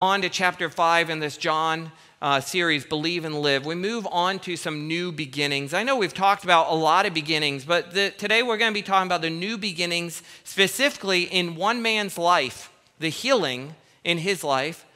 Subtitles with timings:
[0.00, 1.90] on to chapter 5 in this John
[2.22, 5.74] uh, series, Believe and Live, we move on to some new beginnings.
[5.74, 8.78] I know we've talked about a lot of beginnings, but the, today we're going to
[8.78, 13.74] be talking about the new beginnings specifically in one man's life, the healing
[14.04, 14.86] in his life,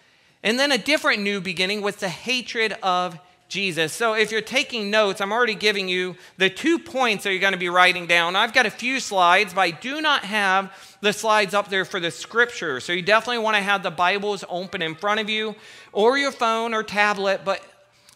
[0.44, 3.92] and then a different new beginning with the hatred of Jesus.
[3.92, 7.54] So if you're taking notes, I'm already giving you the two points that you're going
[7.54, 8.36] to be writing down.
[8.36, 12.00] I've got a few slides, but I do not have the slides up there for
[12.00, 12.80] the scripture.
[12.80, 15.54] So you definitely want to have the Bibles open in front of you
[15.92, 17.42] or your phone or tablet.
[17.44, 17.60] But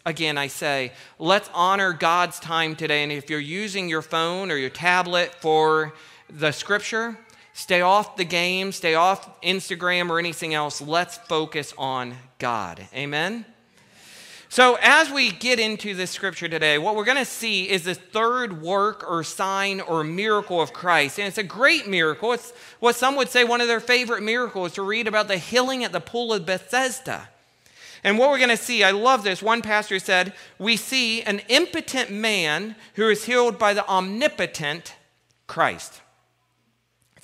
[0.06, 3.02] again, I say, let's honor God's time today.
[3.02, 5.95] And if you're using your phone or your tablet for
[6.30, 7.18] the scripture,
[7.52, 10.80] stay off the game, stay off Instagram or anything else.
[10.80, 12.87] Let's focus on God.
[12.95, 13.45] Amen.
[14.48, 17.95] So, as we get into this scripture today, what we're going to see is the
[17.95, 21.18] third work or sign or miracle of Christ.
[21.18, 22.32] And it's a great miracle.
[22.32, 25.82] It's what some would say one of their favorite miracles to read about the healing
[25.82, 27.28] at the pool of Bethesda.
[28.04, 29.42] And what we're going to see, I love this.
[29.42, 34.95] One pastor said, We see an impotent man who is healed by the omnipotent
[35.48, 36.01] Christ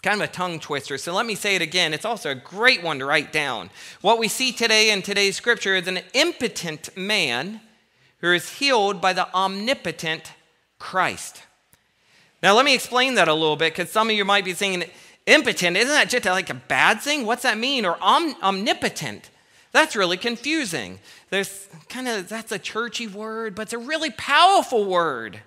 [0.03, 0.99] kind of a tongue twister.
[0.99, 1.95] So let me say it again.
[1.95, 3.71] It's also a great one to write down.
[4.01, 7.61] What we see today in today's scripture is an impotent man
[8.19, 10.33] who is healed by the omnipotent
[10.79, 11.43] Christ.
[12.43, 14.91] Now, let me explain that a little bit because some of you might be thinking,
[15.27, 17.25] impotent, isn't that just like a bad thing?
[17.25, 17.85] What's that mean?
[17.87, 19.31] Or om- omnipotent?
[19.71, 20.99] That's really confusing.
[21.31, 25.41] There's kind of, that's a churchy word, but it's a really powerful word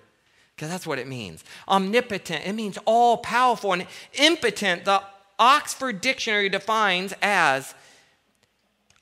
[0.56, 1.44] because that's what it means.
[1.68, 3.74] Omnipotent, it means all powerful.
[3.74, 5.02] And impotent, the
[5.38, 7.74] Oxford Dictionary defines as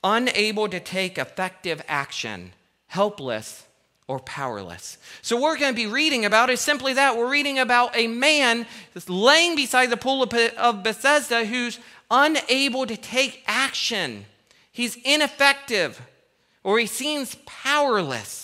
[0.03, 2.53] unable to take effective action,
[2.89, 3.67] helpless,
[4.09, 4.99] or powerless.
[5.23, 7.17] So, we're going to be reading about is simply that.
[7.17, 11.79] We're reading about a man that's laying beside the pool of Bethesda who's
[12.11, 14.27] unable to take action.
[14.73, 16.03] He's ineffective,
[16.65, 18.44] or he seems powerless.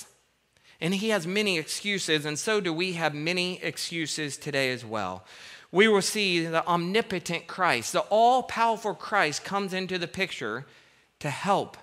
[0.80, 5.24] And he has many excuses, and so do we have many excuses today as well.
[5.72, 10.66] We will see the omnipotent Christ, the all powerful Christ, comes into the picture
[11.20, 11.76] to help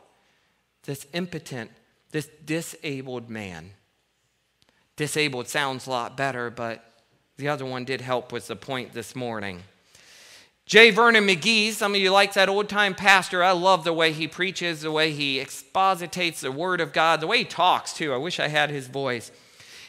[0.83, 1.71] this impotent,
[2.11, 3.71] this disabled man.
[4.95, 6.83] Disabled sounds a lot better, but
[7.37, 9.61] the other one did help with the point this morning.
[10.67, 10.89] J.
[10.89, 13.41] Vernon McGee, some of you like that old time pastor.
[13.41, 17.27] I love the way he preaches, the way he expositates the Word of God, the
[17.27, 18.13] way he talks too.
[18.13, 19.31] I wish I had his voice.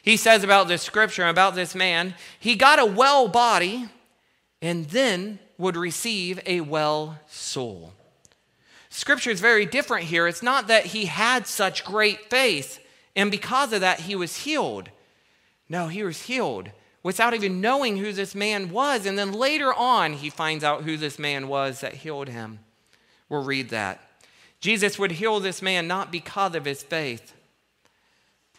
[0.00, 3.89] He says about this scripture, about this man, he got a well body
[4.62, 7.93] and then would receive a well soul.
[8.89, 10.28] Scripture is very different here.
[10.28, 12.78] It's not that he had such great faith
[13.16, 14.91] and because of that he was healed.
[15.69, 16.71] No, he was healed
[17.03, 19.06] without even knowing who this man was.
[19.06, 22.60] And then later on, he finds out who this man was that healed him.
[23.28, 24.00] We'll read that.
[24.60, 27.32] Jesus would heal this man not because of his faith,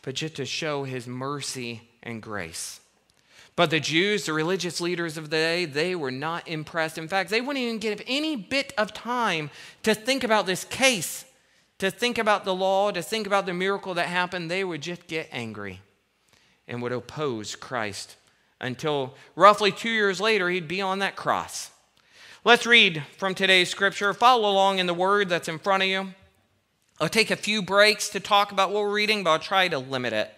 [0.01, 2.79] but just to show his mercy and grace.
[3.57, 6.97] But the Jews, the religious leaders of the day, they were not impressed.
[6.97, 9.49] In fact, they wouldn't even give any bit of time
[9.83, 11.25] to think about this case,
[11.79, 14.49] to think about the law, to think about the miracle that happened.
[14.49, 15.81] They would just get angry
[16.69, 18.15] and would oppose Christ
[18.59, 21.71] until roughly two years later, he'd be on that cross.
[22.45, 24.13] Let's read from today's scripture.
[24.13, 26.13] Follow along in the word that's in front of you.
[26.99, 29.79] I'll take a few breaks to talk about what we're reading, but I'll try to
[29.79, 30.33] limit it.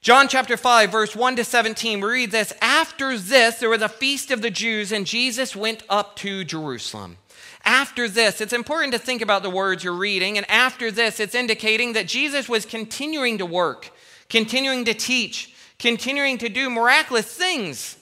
[0.00, 3.88] John chapter 5, verse 1 to 17, we read this After this, there was a
[3.88, 7.16] feast of the Jews, and Jesus went up to Jerusalem.
[7.64, 11.34] After this, it's important to think about the words you're reading, and after this, it's
[11.34, 13.90] indicating that Jesus was continuing to work,
[14.28, 17.96] continuing to teach, continuing to do miraculous things.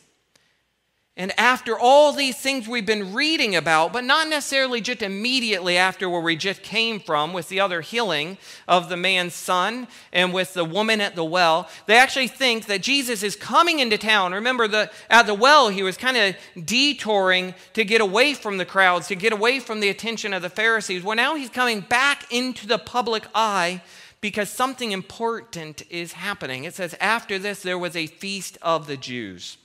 [1.15, 6.09] And after all these things we've been reading about, but not necessarily just immediately after
[6.09, 10.55] where we just came from with the other healing of the man's son and with
[10.55, 14.33] the woman at the well, they actually think that Jesus is coming into town.
[14.33, 16.35] Remember, the, at the well, he was kind of
[16.65, 20.49] detouring to get away from the crowds, to get away from the attention of the
[20.49, 21.03] Pharisees.
[21.03, 23.83] Well, now he's coming back into the public eye
[24.23, 26.65] because something important is happening.
[26.65, 29.59] It says, After this, there was a feast of the Jews.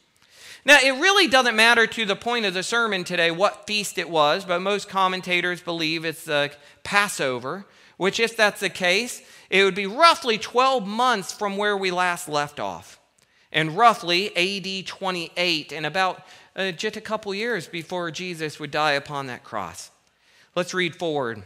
[0.65, 4.09] Now, it really doesn't matter to the point of the sermon today what feast it
[4.09, 6.51] was, but most commentators believe it's the
[6.83, 7.65] Passover,
[7.95, 12.27] which, if that's the case, it would be roughly 12 months from where we last
[12.27, 12.99] left off,
[13.51, 16.25] and roughly AD 28, and about
[16.55, 19.91] uh, just a couple years before Jesus would die upon that cross.
[20.55, 21.43] Let's read forward.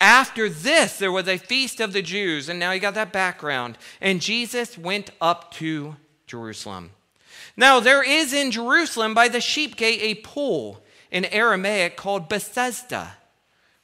[0.00, 3.76] After this, there was a feast of the Jews, and now you got that background.
[4.00, 6.90] And Jesus went up to Jerusalem.
[7.56, 13.16] Now, there is in Jerusalem by the sheep gate a pool in Aramaic called Bethesda,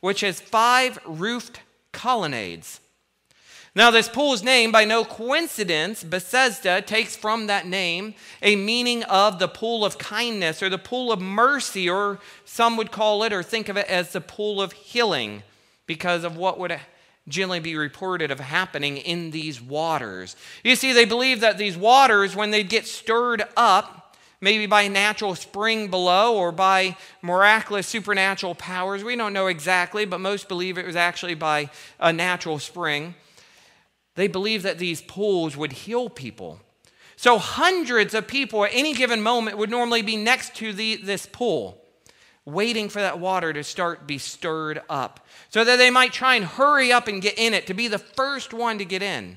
[0.01, 1.61] which has five roofed
[1.93, 2.81] colonnades.
[3.75, 6.03] Now, this pool is named by no coincidence.
[6.03, 11.13] Bethesda takes from that name a meaning of the pool of kindness or the pool
[11.13, 14.73] of mercy, or some would call it or think of it as the pool of
[14.73, 15.43] healing
[15.87, 16.79] because of what would
[17.29, 20.37] generally be reported of happening in these waters.
[20.63, 24.89] You see, they believe that these waters, when they get stirred up, maybe by a
[24.89, 30.79] natural spring below or by miraculous supernatural powers, we don't know exactly, but most believe
[30.79, 33.15] it was actually by a natural spring
[34.17, 36.59] they believed that these pools would heal people.
[37.17, 41.27] So hundreds of people at any given moment would normally be next to the, this
[41.27, 41.81] pool,
[42.47, 46.45] waiting for that water to start be stirred up, so that they might try and
[46.45, 49.37] hurry up and get in it to be the first one to get in,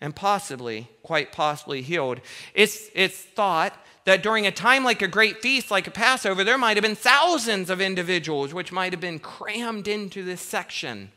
[0.00, 2.20] and possibly, quite possibly, healed.
[2.54, 6.58] It's, it's thought that during a time like a great feast, like a Passover, there
[6.58, 11.12] might have been thousands of individuals which might have been crammed into this section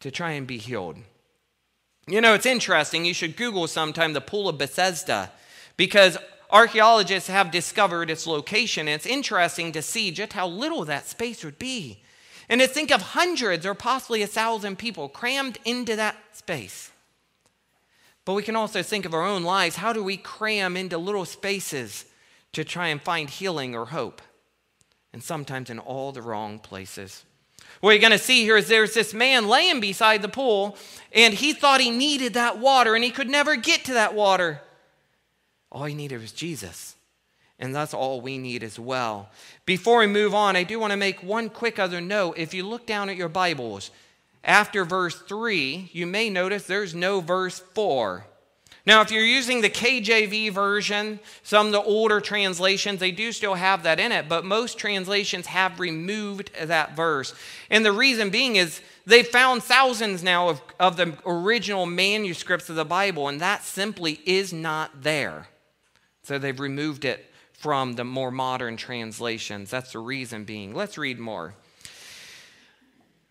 [0.00, 0.98] to try and be healed.
[2.06, 3.04] You know, it's interesting.
[3.04, 5.32] You should Google sometime the Pool of Bethesda
[5.76, 6.18] because
[6.54, 8.86] archaeologists have discovered its location.
[8.86, 12.00] And it's interesting to see just how little that space would be.
[12.48, 16.92] And to think of hundreds or possibly a thousand people crammed into that space.
[18.24, 19.76] But we can also think of our own lives.
[19.76, 22.04] How do we cram into little spaces
[22.52, 24.22] to try and find healing or hope?
[25.12, 27.24] And sometimes in all the wrong places.
[27.80, 30.76] What you're going to see here is there's this man laying beside the pool,
[31.12, 34.60] and he thought he needed that water, and he could never get to that water.
[35.74, 36.94] All he needed was Jesus.
[37.58, 39.28] And that's all we need as well.
[39.66, 42.38] Before we move on, I do want to make one quick other note.
[42.38, 43.90] If you look down at your Bibles,
[44.44, 48.24] after verse 3, you may notice there's no verse 4.
[48.86, 53.54] Now, if you're using the KJV version, some of the older translations, they do still
[53.54, 57.34] have that in it, but most translations have removed that verse.
[57.70, 62.76] And the reason being is they've found thousands now of, of the original manuscripts of
[62.76, 65.48] the Bible, and that simply is not there.
[66.24, 69.70] So they've removed it from the more modern translations.
[69.70, 70.74] That's the reason being.
[70.74, 71.54] Let's read more.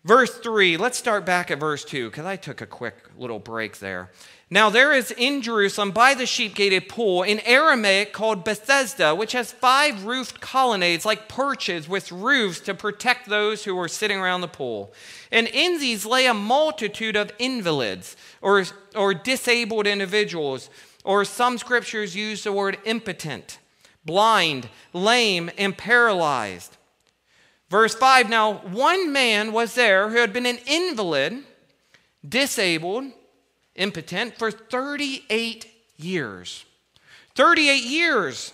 [0.04, 3.78] Verse 3, let's start back at verse 2 because I took a quick little break
[3.78, 4.10] there.
[4.50, 9.14] Now, there is in Jerusalem by the sheep gate a pool in Aramaic called Bethesda,
[9.14, 14.18] which has five roofed colonnades like perches with roofs to protect those who were sitting
[14.18, 14.92] around the pool.
[15.32, 18.64] And in these lay a multitude of invalids or,
[18.94, 20.68] or disabled individuals,
[21.04, 23.58] or some scriptures use the word impotent,
[24.04, 26.76] blind, lame, and paralyzed.
[27.68, 31.44] Verse 5 Now, one man was there who had been an invalid,
[32.26, 33.04] disabled,
[33.76, 35.66] impotent for 38
[35.96, 36.64] years.
[37.34, 38.52] 38 years.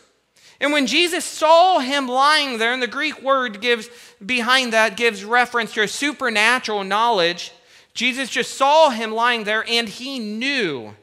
[0.60, 3.88] And when Jesus saw him lying there, and the Greek word gives
[4.24, 7.52] behind that gives reference to a supernatural knowledge,
[7.94, 10.94] Jesus just saw him lying there and he knew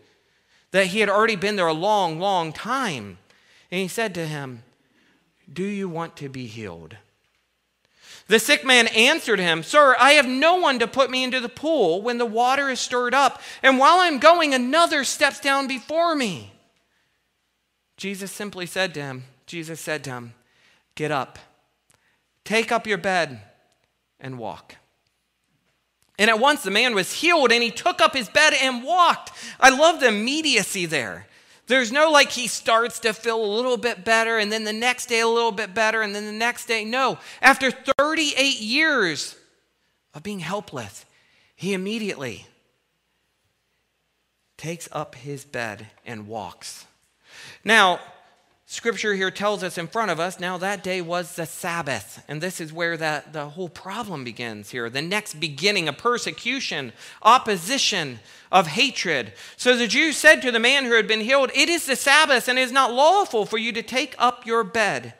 [0.72, 3.18] that he had already been there a long, long time.
[3.72, 4.64] And he said to him,
[5.52, 6.98] Do you want to be healed?
[8.28, 11.50] The sick man answered him, Sir, I have no one to put me into the
[11.50, 16.14] pool when the water is stirred up, and while I'm going, another steps down before
[16.14, 16.54] me.
[17.96, 20.34] Jesus simply said to him, Jesus said to him,
[20.96, 21.40] Get up,
[22.44, 23.42] take up your bed,
[24.20, 24.76] and walk.
[26.20, 29.32] And at once the man was healed, and he took up his bed and walked.
[29.60, 31.28] I love the immediacy there.
[31.68, 35.08] There's no like he starts to feel a little bit better and then the next
[35.08, 36.86] day a little bit better and then the next day.
[36.86, 37.20] No.
[37.42, 39.36] After 38 years
[40.14, 41.06] of being helpless,
[41.56, 42.48] he immediately
[44.56, 46.86] takes up his bed and walks.
[47.66, 48.00] Now,
[48.70, 52.22] Scripture here tells us in front of us now that day was the Sabbath.
[52.28, 54.90] And this is where that, the whole problem begins here.
[54.90, 58.20] The next beginning of persecution, opposition,
[58.52, 59.32] of hatred.
[59.56, 62.50] So the Jews said to the man who had been healed, It is the Sabbath,
[62.50, 65.14] and it is not lawful for you to take up your bed.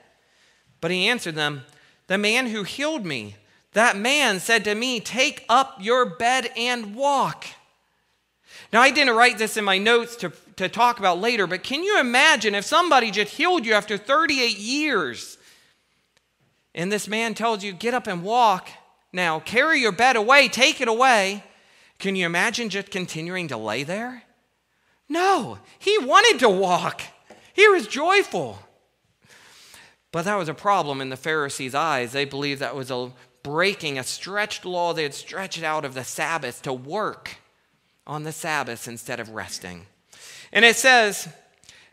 [0.82, 1.64] But he answered them,
[2.08, 3.38] The man who healed me,
[3.72, 7.46] that man said to me, Take up your bed and walk.
[8.72, 11.84] Now, I didn't write this in my notes to to talk about later, but can
[11.84, 15.38] you imagine if somebody just healed you after 38 years
[16.76, 18.68] and this man tells you, get up and walk
[19.14, 21.44] now, carry your bed away, take it away?
[22.00, 24.24] Can you imagine just continuing to lay there?
[25.08, 27.02] No, he wanted to walk,
[27.54, 28.60] he was joyful.
[30.12, 32.14] But that was a problem in the Pharisees' eyes.
[32.14, 33.12] They believed that was a
[33.44, 37.38] breaking a stretched law they had stretched out of the Sabbath to work
[38.08, 39.86] on the Sabbath instead of resting.
[40.52, 41.28] And it says,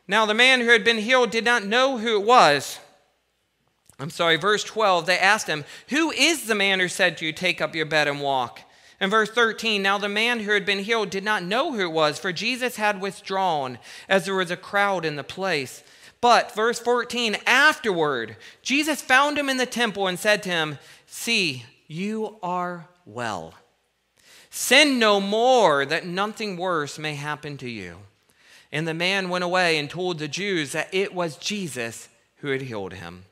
[0.08, 2.78] Now the man who had been healed did not know who it was,
[3.98, 7.32] I'm sorry, verse 12, they asked him, Who is the man who said to you,
[7.32, 8.60] Take up your bed and walk?
[9.00, 11.92] In verse 13, now the man who had been healed did not know who it
[11.92, 13.78] was, for Jesus had withdrawn,
[14.08, 15.82] as there was a crowd in the place.
[16.20, 21.64] But, verse 14, afterward, Jesus found him in the temple and said to him, See,
[21.86, 23.54] you are well.
[24.56, 27.96] Sin no more, that nothing worse may happen to you.
[28.70, 32.62] And the man went away and told the Jews that it was Jesus who had
[32.62, 33.24] healed him.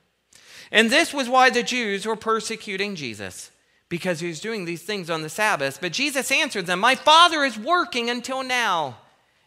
[0.73, 3.53] And this was why the Jews were persecuting Jesus,
[3.89, 5.81] because he was doing these things on the Sabbath.
[5.81, 8.99] But Jesus answered them, My Father is working until now,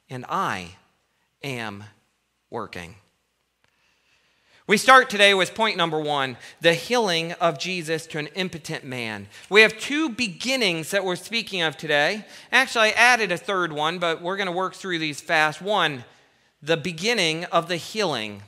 [0.10, 0.78] and I
[1.44, 1.84] am
[2.50, 2.96] working.
[4.68, 9.28] We start today with point number one the healing of Jesus to an impotent man.
[9.48, 12.26] We have two beginnings that we're speaking of today.
[12.52, 15.62] Actually, I added a third one, but we're going to work through these fast.
[15.62, 16.04] One,
[16.64, 18.42] the beginning of the healing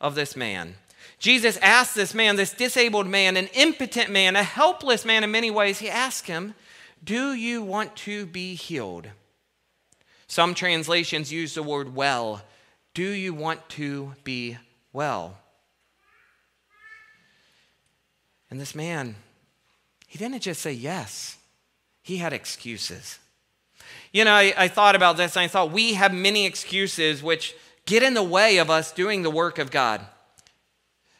[0.00, 0.76] of this man.
[1.18, 5.50] Jesus asked this man, this disabled man, an impotent man, a helpless man in many
[5.50, 6.54] ways, he asked him,
[7.02, 9.08] Do you want to be healed?
[10.28, 12.42] Some translations use the word well.
[12.94, 14.56] Do you want to be
[14.92, 15.38] well?
[18.50, 19.14] And this man,
[20.06, 21.38] he didn't just say yes,
[22.02, 23.18] he had excuses.
[24.12, 27.54] You know, I, I thought about this and I thought we have many excuses which
[27.86, 30.02] get in the way of us doing the work of God.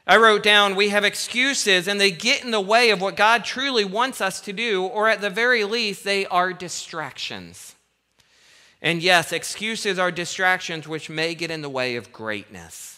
[0.06, 3.44] I wrote down, we have excuses and they get in the way of what God
[3.44, 7.76] truly wants us to do, or at the very least, they are distractions.
[8.82, 12.91] And yes, excuses are distractions which may get in the way of greatness.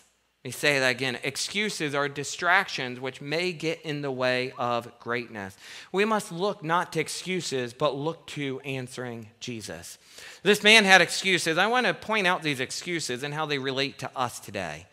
[0.44, 1.18] Let me say that again.
[1.22, 5.56] Excuses are distractions which may get in the way of greatness.
[5.90, 9.96] We must look not to excuses, but look to answering Jesus.
[10.42, 11.56] This man had excuses.
[11.56, 14.84] I want to point out these excuses and how they relate to us today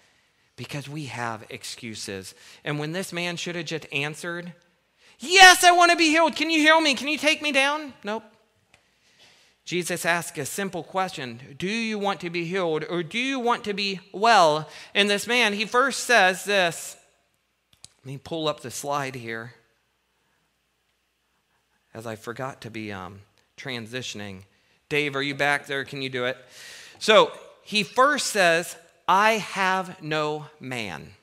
[0.55, 2.34] because we have excuses.
[2.63, 4.53] And when this man should have just answered,
[5.20, 6.34] Yes, I want to be healed.
[6.34, 6.96] Can you heal me?
[6.96, 7.93] Can you take me down?
[8.05, 8.24] Nope.
[9.65, 13.63] Jesus asked a simple question Do you want to be healed or do you want
[13.65, 14.68] to be well?
[14.94, 16.98] And this man, he first says this.
[18.03, 19.53] Let me pull up the slide here
[21.94, 23.20] as I forgot to be um,
[23.58, 24.44] transitioning.
[24.89, 25.86] Dave, are you back there?
[25.86, 26.38] Can you do it?
[27.00, 27.32] So
[27.63, 28.75] he first says,
[29.08, 31.13] I have no man.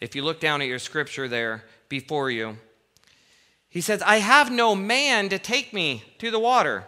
[0.00, 2.58] If you look down at your scripture there before you,
[3.74, 6.84] he says, I have no man to take me to the water.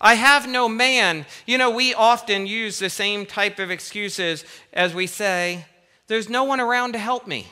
[0.00, 1.26] I have no man.
[1.46, 5.66] You know, we often use the same type of excuses as we say,
[6.08, 7.46] There's no one around to help me.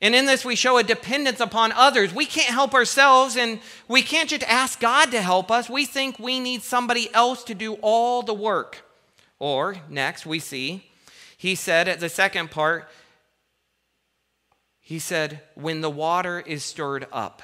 [0.00, 2.14] And in this, we show a dependence upon others.
[2.14, 5.68] We can't help ourselves, and we can't just ask God to help us.
[5.68, 8.84] We think we need somebody else to do all the work.
[9.40, 10.88] Or, next, we see,
[11.36, 12.88] he said at the second part,
[14.88, 17.42] he said, when the water is stirred up.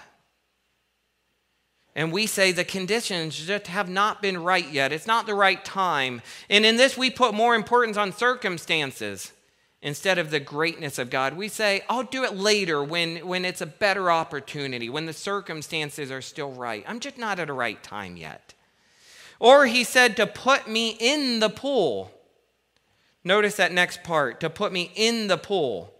[1.95, 4.93] And we say the conditions just have not been right yet.
[4.93, 6.23] It's not the right time.
[6.49, 9.35] And in this, we put more importance on circumstances
[9.83, 11.37] instead of the greatness of God.
[11.37, 16.11] We say, I'll do it later when, when it's a better opportunity, when the circumstances
[16.11, 16.83] are still right.
[16.89, 18.55] I'm just not at a right time yet.
[19.39, 22.11] Or he said to put me in the pool.
[23.23, 25.94] Notice that next part to put me in the pool.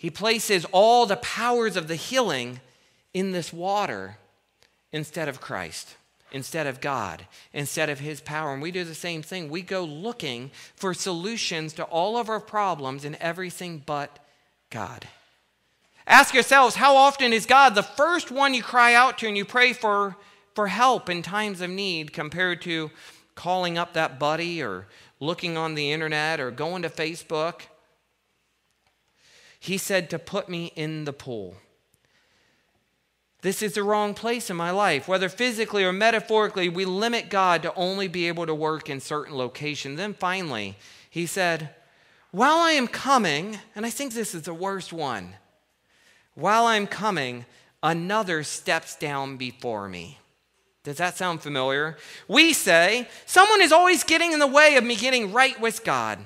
[0.00, 2.60] He places all the powers of the healing
[3.12, 4.16] in this water
[4.92, 5.94] instead of Christ,
[6.32, 8.54] instead of God, instead of His power.
[8.54, 9.50] And we do the same thing.
[9.50, 14.18] We go looking for solutions to all of our problems in everything but
[14.70, 15.06] God.
[16.06, 19.44] Ask yourselves how often is God the first one you cry out to and you
[19.44, 20.16] pray for
[20.54, 22.90] for help in times of need compared to
[23.34, 24.86] calling up that buddy or
[25.20, 27.64] looking on the internet or going to Facebook.
[29.60, 31.54] He said to put me in the pool.
[33.42, 35.06] This is the wrong place in my life.
[35.06, 39.36] Whether physically or metaphorically, we limit God to only be able to work in certain
[39.36, 39.98] locations.
[39.98, 40.76] Then finally,
[41.08, 41.74] he said,
[42.32, 45.34] While I am coming, and I think this is the worst one,
[46.34, 47.44] while I'm coming,
[47.82, 50.18] another steps down before me.
[50.84, 51.98] Does that sound familiar?
[52.28, 56.18] We say, someone is always getting in the way of me getting right with God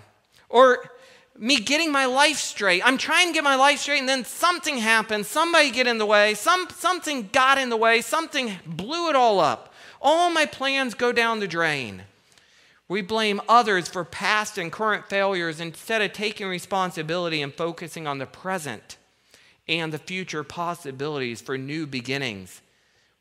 [0.48, 0.90] or
[1.38, 2.82] me getting my life straight.
[2.84, 5.26] I'm trying to get my life straight and then something happened.
[5.26, 6.34] Somebody get in the way.
[6.34, 8.00] Some, something got in the way.
[8.00, 9.72] Something blew it all up.
[10.00, 12.02] All my plans go down the drain.
[12.88, 18.18] We blame others for past and current failures instead of taking responsibility and focusing on
[18.18, 18.98] the present
[19.66, 22.60] and the future possibilities for new beginnings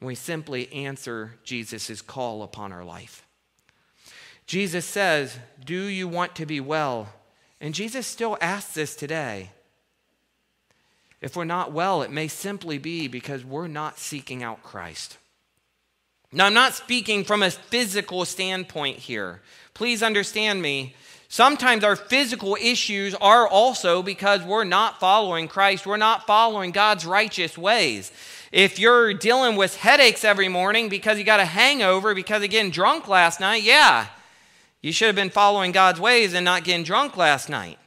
[0.03, 3.25] we simply answer Jesus' call upon our life.
[4.46, 7.10] Jesus says, Do you want to be well?
[7.63, 9.51] And Jesus still asks this today.
[11.22, 15.17] If we're not well, it may simply be because we're not seeking out Christ.
[16.29, 19.41] Now, I'm not speaking from a physical standpoint here.
[19.74, 20.93] Please understand me.
[21.29, 25.88] Sometimes our physical issues are also because we're not following Christ.
[25.88, 28.12] We're not following God's righteous ways.
[28.51, 32.72] If you're dealing with headaches every morning because you got a hangover because of getting
[32.72, 34.08] drunk last night, yeah,
[34.84, 37.80] you should have been following God's ways and not getting drunk last night.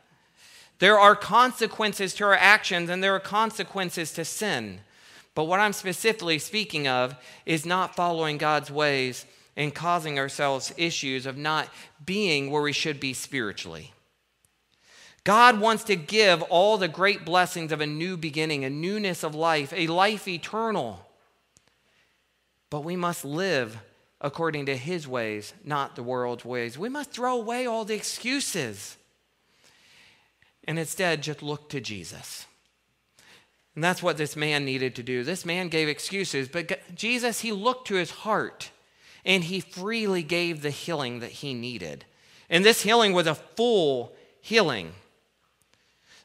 [0.79, 4.81] There are consequences to our actions and there are consequences to sin.
[5.35, 9.27] But what I'm specifically speaking of is not following God's ways
[9.59, 11.69] and causing ourselves issues of not
[12.05, 13.93] being where we should be spiritually.
[15.23, 19.35] God wants to give all the great blessings of a new beginning, a newness of
[19.35, 21.05] life, a life eternal.
[22.71, 23.79] But we must live
[24.21, 26.79] according to His ways, not the world's ways.
[26.79, 28.97] We must throw away all the excuses
[30.65, 32.47] and instead just look to Jesus.
[33.75, 35.23] And that's what this man needed to do.
[35.23, 38.71] This man gave excuses, but Jesus, he looked to his heart
[39.25, 42.05] and he freely gave the healing that he needed.
[42.49, 44.93] And this healing was a full healing.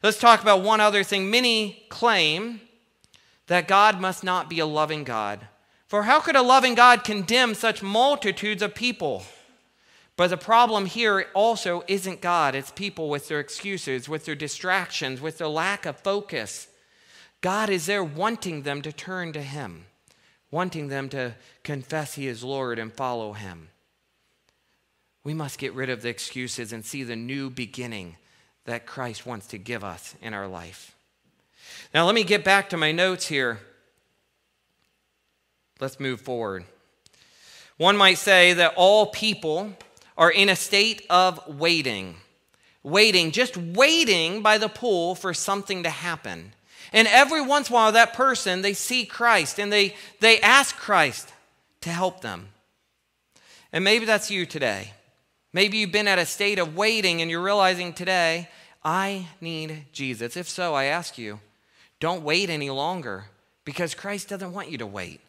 [0.02, 1.30] Let's talk about one other thing.
[1.30, 2.62] Many claim
[3.48, 5.48] that God must not be a loving God.
[5.92, 9.24] For how could a loving God condemn such multitudes of people?
[10.16, 15.20] But the problem here also isn't God, it's people with their excuses, with their distractions,
[15.20, 16.70] with their lack of focus.
[17.42, 19.84] God is there wanting them to turn to Him,
[20.50, 23.68] wanting them to confess He is Lord and follow Him.
[25.26, 28.16] We must get rid of the excuses and see the new beginning
[28.64, 30.96] that Christ wants to give us in our life.
[31.94, 33.60] Now, let me get back to my notes here.
[35.82, 36.66] Let's move forward.
[37.78, 39.74] One might say that all people
[40.16, 42.18] are in a state of waiting,
[42.84, 46.54] waiting, just waiting by the pool for something to happen.
[46.94, 50.78] And every once in a while, that person, they see Christ and they, they ask
[50.78, 51.34] Christ
[51.82, 52.50] to help them.
[53.74, 54.94] And maybe that's you today.
[55.52, 58.50] Maybe you've been at a state of waiting and you're realizing today,
[58.84, 60.38] I need Jesus.
[60.38, 61.40] If so, I ask you,
[62.00, 63.26] don't wait any longer
[63.66, 65.22] because Christ doesn't want you to wait.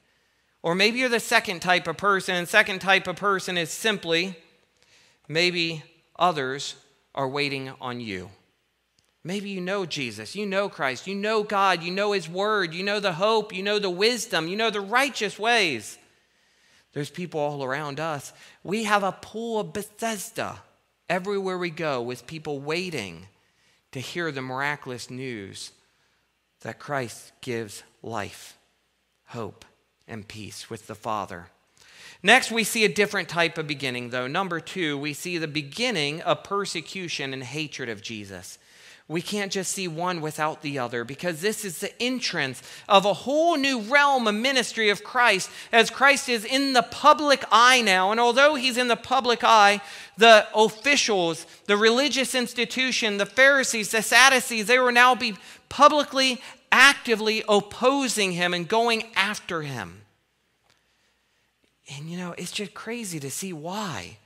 [0.63, 4.37] Or maybe you're the second type of person, and second type of person is simply
[5.29, 5.83] maybe
[6.17, 6.77] others
[7.15, 8.31] are waiting on you.
[9.25, 12.83] Maybe you know Jesus, you know Christ, you know God, you know His Word, you
[12.83, 15.99] know the hope, you know the wisdom, you know the righteous ways.
[16.93, 18.33] There's people all around us.
[18.63, 20.61] We have a pool of Bethesda
[21.09, 23.27] everywhere we go with people waiting
[23.93, 25.71] to hear the miraculous news
[26.61, 28.59] that Christ gives life,
[29.27, 29.65] hope,
[30.07, 31.49] and peace with the Father.
[32.23, 34.29] Next, we see a different type of beginning, though.
[34.29, 38.59] Number two, we see the beginning of persecution and hatred of Jesus.
[39.09, 43.13] We can't just see one without the other because this is the entrance of a
[43.13, 48.13] whole new realm of ministry of Christ as Christ is in the public eye now.
[48.13, 49.83] And although he's in the public eye,
[50.17, 55.35] the officials, the religious institution, the Pharisees, the Sadducees, they will now be
[55.69, 56.41] publicly,
[56.73, 60.01] actively opposing him and going after him.
[61.95, 64.17] And you know, it's just crazy to see why.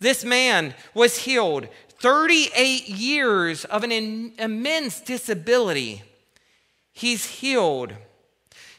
[0.00, 1.68] This man was healed
[2.00, 6.02] 38 years of an in, immense disability.
[6.92, 7.92] He's healed.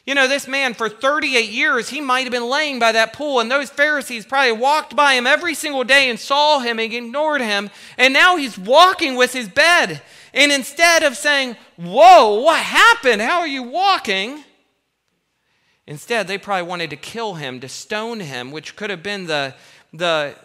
[0.06, 3.40] You know, this man for 38 years, he might have been laying by that pool,
[3.40, 7.42] and those Pharisees probably walked by him every single day and saw him and ignored
[7.42, 7.68] him.
[7.98, 10.00] And now he's walking with his bed.
[10.32, 13.22] And instead of saying, Whoa, what happened?
[13.22, 14.44] How are you walking?
[15.86, 19.54] Instead, they probably wanted to kill him, to stone him, which could have been the,
[19.92, 20.36] the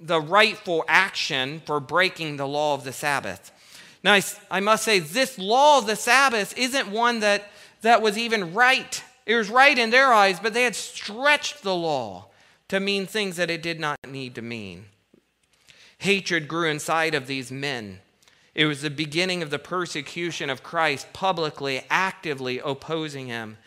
[0.00, 3.52] the rightful action for breaking the law of the Sabbath.
[4.02, 7.50] Now, I, I, must say, this law of the Sabbath isn't one that,
[7.82, 9.02] that was even right.
[9.26, 12.26] It was right in their eyes, but they had stretched the law
[12.68, 14.86] to mean things that it did not need to mean.
[15.98, 18.00] Hatred grew inside of these men.
[18.54, 23.58] It was the beginning of the persecution of Christ, publicly, actively opposing him.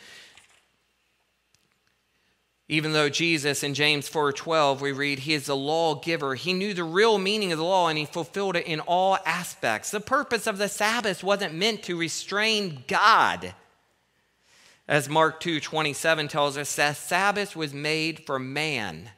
[2.70, 6.84] Even though Jesus in James 4:12 we read he is the lawgiver, he knew the
[6.84, 9.92] real meaning of the law and he fulfilled it in all aspects.
[9.92, 13.54] The purpose of the Sabbath wasn't meant to restrain God.
[14.88, 19.12] As Mark 2:27 tells us, the Sabbath was made for man,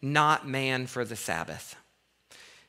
[0.00, 1.76] not man for the Sabbath.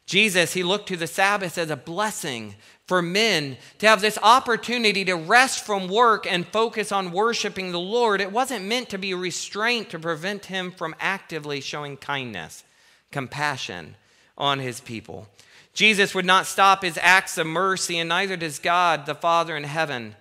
[0.09, 2.55] Jesus, he looked to the Sabbath as a blessing
[2.87, 7.79] for men to have this opportunity to rest from work and focus on worshiping the
[7.79, 8.19] Lord.
[8.19, 12.63] It wasn't meant to be a restraint to prevent him from actively showing kindness,
[13.11, 13.93] compassion
[14.35, 15.27] on his people.
[15.75, 19.63] Jesus would not stop his acts of mercy, and neither does God, the Father in
[19.63, 20.15] heaven,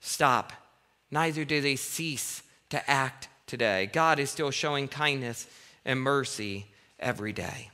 [0.00, 0.54] stop.
[1.10, 3.90] Neither do they cease to act today.
[3.92, 5.46] God is still showing kindness
[5.84, 6.64] and mercy
[6.98, 7.68] every day.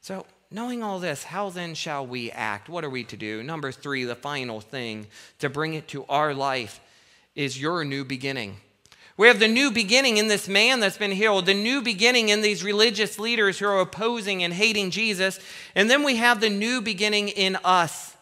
[0.00, 2.68] So, knowing all this, how then shall we act?
[2.68, 3.42] What are we to do?
[3.42, 5.06] Number three, the final thing
[5.38, 6.80] to bring it to our life
[7.34, 8.56] is your new beginning.
[9.16, 12.40] We have the new beginning in this man that's been healed, the new beginning in
[12.40, 15.38] these religious leaders who are opposing and hating Jesus,
[15.74, 18.16] and then we have the new beginning in us,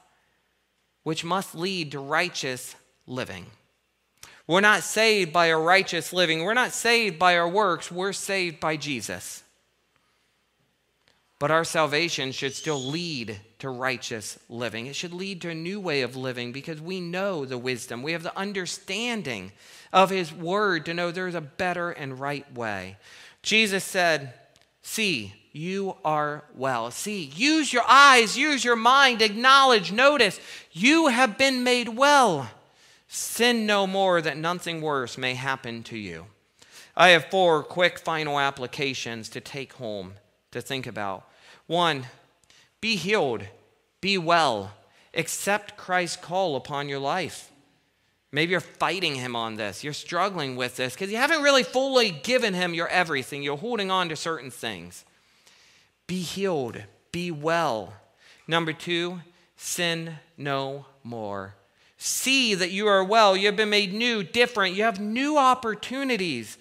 [1.05, 2.75] which must lead to righteous
[3.07, 3.47] living.
[4.47, 6.43] We're not saved by a righteous living.
[6.43, 7.93] We're not saved by our works.
[7.93, 9.45] We're saved by Jesus.
[11.41, 14.87] But our salvation should still lead to righteous living.
[14.87, 18.03] It should lead to a new way of living because we know the wisdom.
[18.03, 19.51] We have the understanding
[19.91, 22.99] of His Word to know there's a better and right way.
[23.43, 24.35] Jesus said,
[24.83, 26.91] See, you are well.
[26.91, 30.39] See, use your eyes, use your mind, acknowledge, notice,
[30.73, 32.51] you have been made well.
[33.09, 36.27] Sin no more that nothing worse may happen to you.
[36.95, 40.13] I have four quick final applications to take home
[40.51, 41.30] to think about.
[41.71, 42.07] One,
[42.81, 43.45] be healed,
[44.01, 44.73] be well,
[45.15, 47.53] accept Christ's call upon your life.
[48.33, 49.85] Maybe you're fighting him on this.
[49.85, 53.45] You're struggling with this because you haven't really fully given him your everything.
[53.45, 55.05] You're holding on to certain things.
[56.09, 57.93] Be healed, be well.
[58.49, 59.21] Number two,
[59.57, 61.55] sin no more.
[61.99, 63.37] See that you are well.
[63.37, 64.75] You have been made new, different.
[64.75, 66.59] You have new opportunities.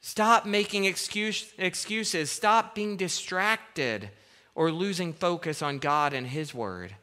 [0.00, 2.30] Stop making excuse, excuses.
[2.30, 4.10] Stop being distracted
[4.54, 6.94] or losing focus on God and His Word.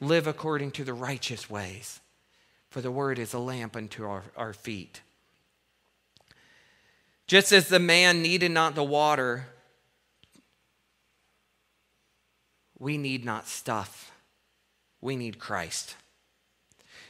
[0.00, 2.00] Live according to the righteous ways,
[2.70, 5.00] for the Word is a lamp unto our, our feet.
[7.26, 9.46] Just as the man needed not the water,
[12.78, 14.12] we need not stuff.
[15.00, 15.96] We need Christ.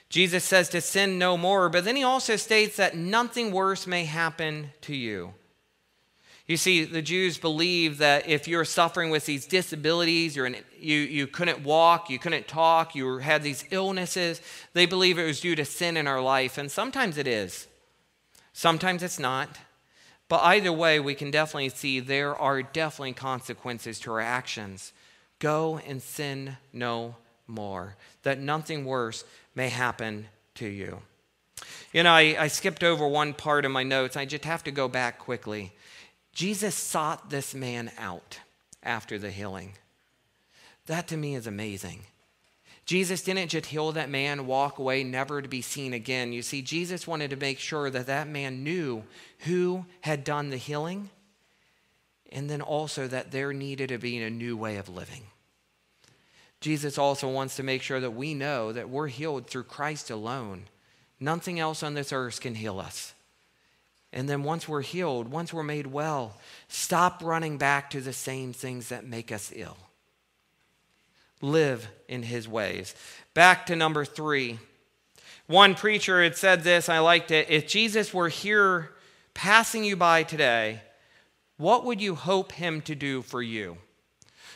[0.08, 4.04] Jesus says to sin no more, but then he also states that nothing worse may
[4.04, 5.34] happen to you.
[6.46, 11.26] You see, the Jews believed that if you're suffering with these disabilities, you're you, you
[11.26, 14.42] couldn't walk, you couldn't talk, you had these illnesses,
[14.74, 16.58] they believe it was due to sin in our life.
[16.58, 17.66] And sometimes it is,
[18.52, 19.58] sometimes it's not.
[20.28, 24.92] But either way, we can definitely see there are definitely consequences to our actions.
[25.38, 30.26] Go and sin no more, that nothing worse may happen
[30.56, 31.00] to you.
[31.92, 34.16] You know, I, I skipped over one part of my notes.
[34.16, 35.72] I just have to go back quickly.
[36.34, 38.40] Jesus sought this man out
[38.82, 39.74] after the healing.
[40.86, 42.00] That to me is amazing.
[42.84, 46.32] Jesus didn't just heal that man, walk away, never to be seen again.
[46.32, 49.04] You see, Jesus wanted to make sure that that man knew
[49.40, 51.08] who had done the healing,
[52.30, 55.22] and then also that there needed to be a new way of living.
[56.60, 60.64] Jesus also wants to make sure that we know that we're healed through Christ alone.
[61.18, 63.14] Nothing else on this earth can heal us.
[64.14, 68.52] And then once we're healed, once we're made well, stop running back to the same
[68.52, 69.76] things that make us ill.
[71.40, 72.94] Live in his ways.
[73.34, 74.60] Back to number three.
[75.48, 77.50] One preacher had said this, I liked it.
[77.50, 78.92] If Jesus were here
[79.34, 80.80] passing you by today,
[81.56, 83.78] what would you hope him to do for you?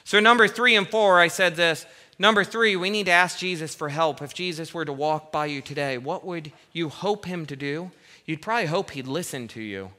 [0.04, 1.84] So, number three and four, I said this.
[2.16, 4.22] Number three, we need to ask Jesus for help.
[4.22, 7.90] If Jesus were to walk by you today, what would you hope him to do?
[8.28, 9.90] You'd probably hope he'd listen to you.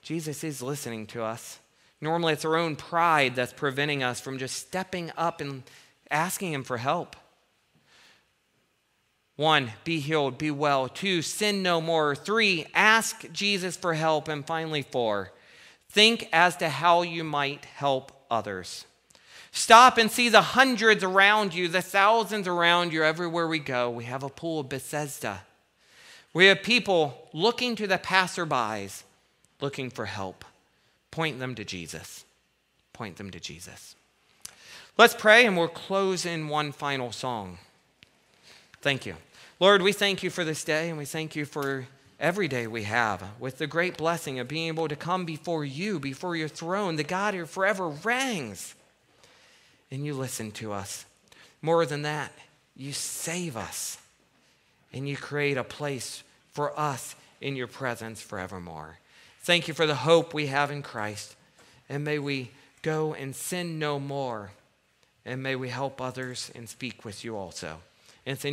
[0.00, 1.58] Jesus is listening to us.
[2.00, 5.64] Normally, it's our own pride that's preventing us from just stepping up and
[6.10, 7.14] asking him for help.
[9.36, 10.88] One, be healed, be well.
[10.88, 12.16] Two, sin no more.
[12.16, 14.26] Three, ask Jesus for help.
[14.26, 15.30] And finally, four,
[15.90, 18.86] think as to how you might help others.
[19.52, 23.90] Stop and see the hundreds around you, the thousands around you everywhere we go.
[23.90, 25.42] We have a pool of Bethesda.
[26.34, 29.04] We have people looking to the passerbys,
[29.60, 30.44] looking for help.
[31.12, 32.24] Point them to Jesus.
[32.92, 33.94] Point them to Jesus.
[34.98, 37.58] Let's pray and we'll close in one final song.
[38.82, 39.14] Thank you.
[39.60, 41.86] Lord, we thank you for this day and we thank you for
[42.18, 46.00] every day we have with the great blessing of being able to come before you,
[46.00, 48.74] before your throne, the God who forever reigns.
[49.90, 51.06] And you listen to us.
[51.62, 52.32] More than that,
[52.76, 53.98] you save us
[54.94, 58.98] and you create a place for us in your presence forevermore.
[59.40, 61.34] Thank you for the hope we have in Christ.
[61.88, 64.52] And may we go and sin no more.
[65.26, 67.80] And may we help others and speak with you also.
[68.24, 68.52] And it's in